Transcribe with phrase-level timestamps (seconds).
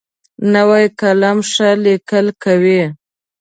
[0.53, 2.81] نوی قلم ښه لیکل کوي